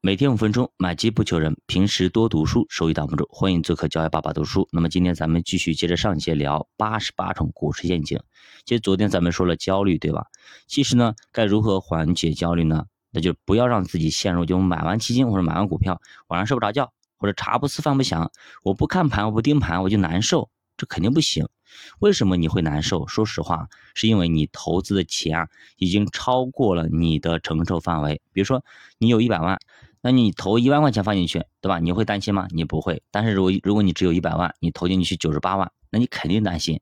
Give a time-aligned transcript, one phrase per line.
[0.00, 1.56] 每天五分钟，买基不求人。
[1.66, 3.26] 平时多读书，收益挡不住。
[3.32, 4.68] 欢迎做客教育爸爸读书。
[4.70, 8.20] 那么今天咱们继续接着上节聊八十八种股市陷阱。
[8.64, 10.26] 其实昨天咱们说了焦虑，对吧？
[10.68, 12.84] 其实呢，该如何缓解焦虑呢？
[13.10, 18.30] 那就不要让自己陷入，就买完基金或者买完股票，晚上睡不着觉，或者茶不思饭不想，
[18.62, 21.48] 我不看盘，我不盯盘，我就难受，这肯定不行。
[21.98, 23.08] 为什么你会难受？
[23.08, 28.22] 说实话，是因为你投资的钱啊，已经超过了你的承受范围。
[28.32, 28.64] 比如说，
[28.98, 29.58] 你有一百万。
[30.00, 31.78] 那你投一万块钱放进去，对吧？
[31.78, 32.46] 你会担心吗？
[32.50, 33.02] 你不会。
[33.10, 36.80] 但是如果如果你只有一百万，你投进去九十八万，那你肯定担心。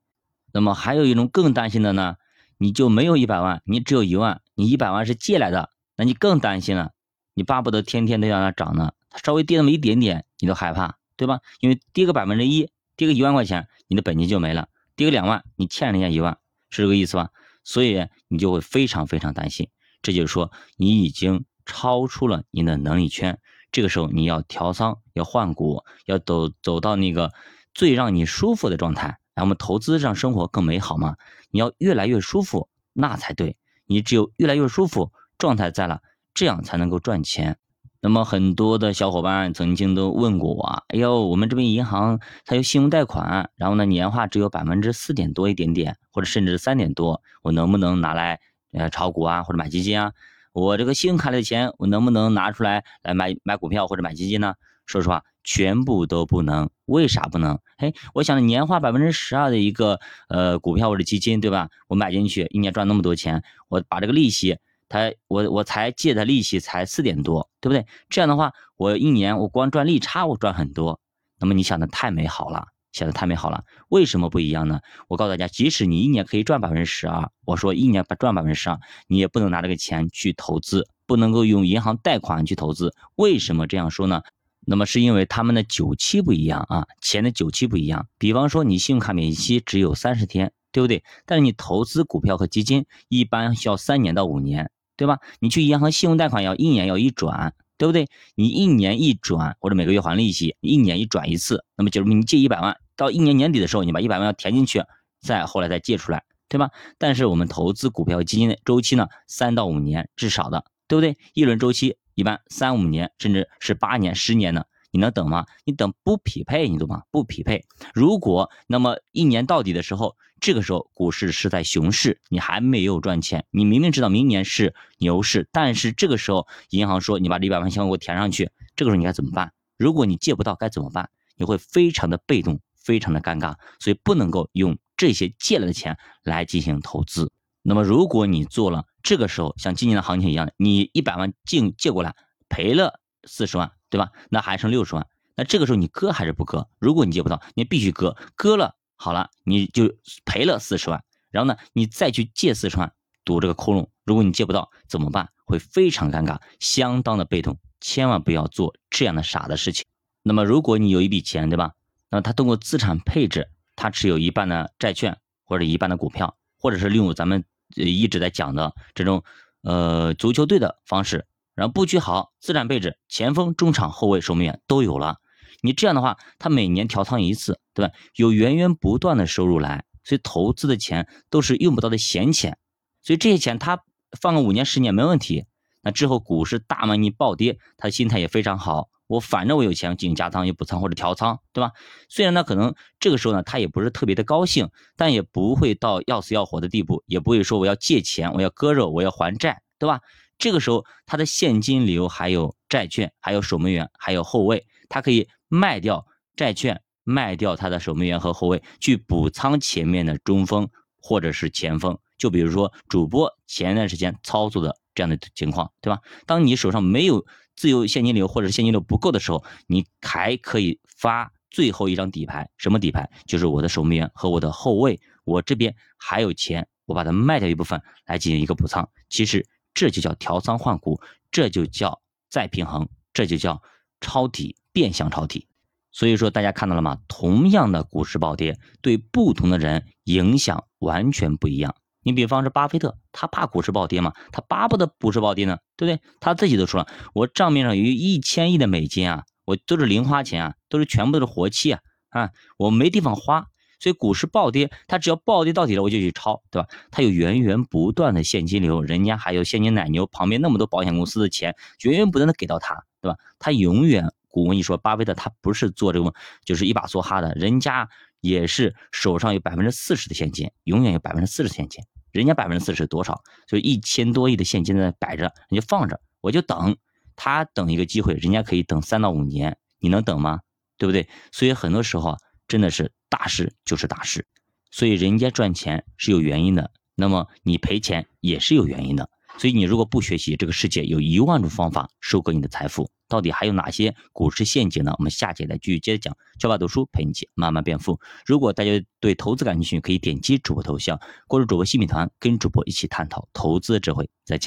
[0.53, 2.17] 那么还有一种更担心的呢，
[2.59, 6.93] 你就没有一百万，你只有一万，你一百万是借来的，那你更担心了。
[7.35, 11.41] 你巴不得天天都让它涨呢，它稍微跌那么一点点，你都害怕，对吧？
[11.61, 16.39] 因为跌个百分之一，跌个一万块钱，你的本金就没了；跌个两万，你欠人家一万，
[16.71, 17.31] 是这个意思吧？
[17.65, 19.69] 所以你就会非常非常担心。
[20.03, 21.45] 这就是说，你已经。
[21.67, 23.39] 超出了你的能力圈，
[23.71, 27.33] 这个时候你要调仓，要换股，要走走到那个
[27.75, 31.17] 最让你舒服的状态，然后我们投资让生活更美好嘛？
[31.51, 33.59] 你要越来越舒服，那才对。
[33.87, 36.01] 你只有越来越舒服，状态在了，
[36.35, 37.59] 这样才能够赚钱。
[38.01, 48.41] 那么很多的小伙伴曾经都问过我，哎呦，我们这边银行它有信用贷款，然后呢年化只有百分之四点多一点点，或者甚至三点多，我能不能拿来
[48.73, 50.13] 呃炒股啊，或者买基金啊？
[50.57, 54.55] 我这个信用卡里的钱，我能不能拿出来来买买股票或者买基金呢？
[54.87, 56.71] 说实话，全部都不能。
[56.87, 57.59] 为啥不能？
[57.77, 61.69] 嘿，我想年化百分之十二的一个呃股票或者基金，对吧？
[61.89, 64.57] 我买进去，一年赚那么多钱，我把这个利息，
[64.89, 67.85] 他我我才借的利息才四点多，对不对？
[68.09, 70.99] 这样的话，我一年我光赚利差，我赚很多。
[71.39, 72.69] 那么你想的太美好了。
[72.97, 74.81] 想的太美好了，为什么不一样呢？
[75.07, 82.95] 我告诉大家，即使你一年可以赚百分之十二，我说一年赚百分之十二，你也不能拿这个钱去投资，不能够用银行贷款去投资。
[83.17, 84.23] 为什么这样说呢？
[84.67, 88.09] 那么是因为他们的久期不一样啊，钱的久期不一样。
[88.17, 91.05] 比方说你信用卡免息只有三十天，对不对？
[91.27, 95.19] 但是你投资股票和基金一般需要三年到五年，对吧？
[95.39, 97.53] 你去银行信用贷款要一年要一转。
[97.79, 98.09] 对不对？
[98.35, 104.83] 你一年一转或者每个月还利息，一年一转一次，那么就是你借一百万，到一年年底的时候，你把一百万要填进去，
[105.21, 106.71] 再后来再借出来，对吧？
[106.99, 111.17] 但是我们投资股票基金的周期呢，三到五年至少的，对不对？
[111.35, 114.67] 一轮周期一般三五年，甚至是八年、十年的。
[114.93, 115.45] 你能等吗？
[115.65, 117.03] 你等不匹配，你懂吗？
[117.11, 117.67] 不匹配。
[117.93, 129.53] 如果那么一年到底的时候，这个时候股市是在熊市，你还没有赚钱，你明明知道明年是牛市，但是这个时候银行说你把这一百万先给我填上去，这个时候你该怎么办？
[129.77, 131.11] 如果你借不到该怎么办？
[131.37, 137.31] 你会非常的被动，非常的尴尬，所以不能够用这些借来的钱来进行投资。
[137.61, 142.15] 那么如果你做了，这个时候像今年的行情一样的，你一百万进借过来
[142.49, 143.73] 赔了四十万。
[143.89, 144.11] 对吧？
[144.31, 146.67] 那还剩六十万，那这个时候你割还是不割？
[146.81, 149.95] 如果你借不到，你必须割，割了好了，你就
[150.25, 152.93] 赔了四十万，然后呢，你再去借四十万
[153.25, 153.87] 堵这个窟窿。
[154.05, 155.31] 如果你借不到怎么办？
[155.45, 159.85] 会非常尴尬，相当的被动，千万不要做这样的傻的事情。
[160.25, 161.71] 那么如果你有一笔钱，对吧？
[162.11, 167.45] 那么他通过资产配置，他持有一半的债券或者一半的股票，或者是利用咱们
[167.75, 169.25] 一直在讲的这种
[169.63, 171.27] 呃足球队的方式。
[171.55, 175.19] 然后布局好，资产配置，前锋、中场、后卫、守门员都有了。
[175.63, 177.95] 你这样的话，他每年调仓一次，对吧？
[178.15, 182.59] 有源源不断的收入来，所以投资的钱都是用不到的闲钱。
[183.03, 183.83] 所以这些钱他
[184.21, 185.47] 放个五年、十年没问题。
[185.81, 188.91] 那之后股市大面积暴跌，他心态也非常好。
[189.07, 191.73] 我反正我有钱进行加仓、也补仓或者调仓，对吧？
[192.09, 200.01] 虽然呢，可能这个时候呢，他也不是特别的高兴，但也不会到要死要活的地步，也不会说我要借钱，我要割肉，我要还债，对吧？
[200.39, 210.69] 这个时候，他的现金流还有债券，还有守门员，还有后卫，他可以卖掉债券，卖掉他的守门员和后卫，去补仓前面的中锋
[211.01, 211.97] 或者是前锋。
[212.19, 216.01] 就比如说主播前一段时间操作的这样的情况，对吧？
[216.27, 217.25] 当你手上没有
[217.57, 222.49] 自由现金流或者现金流不够的时候，你还可以发最后一张底牌。
[222.57, 223.11] 什么底牌？
[223.27, 228.89] 就是我的守门员和我的后卫，我这边还有钱，我把它卖掉一部分来进行一个补仓。
[229.09, 229.45] 其实。
[229.79, 232.01] 这就叫调仓换股，这就叫
[232.31, 233.61] 再平衡，这就叫
[234.01, 235.49] 抄底变相抄底。
[235.93, 236.99] 所以说，大家看到了吗？
[237.09, 241.75] 同样的股市暴跌，对不同的人影响完全不一样。
[242.07, 244.13] 你比方说巴菲特，他怕股市暴跌吗？
[244.31, 246.01] 他巴不得股市暴跌呢，对不对？
[246.21, 251.81] 他自己都说了，我账面上有一千亿的美金啊，我都是零花钱啊，都是全部都是活期啊，
[252.11, 253.47] 啊，我没地方花。
[253.81, 256.69] 所以股市暴跌，他只要暴跌到底了，我就去抄，对吧？
[256.93, 263.19] 他有源源不断的现金流，人家还有现金奶牛，旁边那么多保险公司的钱源源不断的给到他，对吧？
[263.39, 266.15] 他永远，古文一说，巴菲特他不是做这个，
[266.45, 267.89] 就是一把梭哈的，人家
[268.21, 271.83] 也是手上有百分之四十的现金，永远有百分之四十现金。
[272.13, 273.23] 人家百分之四十多少？
[273.47, 276.77] 就一千多亿的现金在那摆着，人家放着，我就等
[277.15, 280.41] 他等一个机会，人家可以等三到五年，你能等吗？
[280.79, 281.09] 对不对？
[281.31, 282.17] 所以很多时候啊，
[282.49, 284.27] 真的是大事就是大事，
[284.71, 289.11] 所以人家赚钱是有原因的，那么你赔钱也是有原因的。
[289.39, 294.95] 所以你如果不学习，这个世界有一万种方法收割你的财富，到底还有哪些股市陷阱呢？
[294.99, 296.17] 我们下节再继续接着讲。
[296.39, 298.01] 教爸读书陪你一起慢慢变富。
[298.25, 300.99] 如果大家对投资感兴趣，可以点击主播头像，
[301.29, 304.09] 关注主播新米团，跟主播一起探讨投资智慧。
[304.25, 304.45] 再见。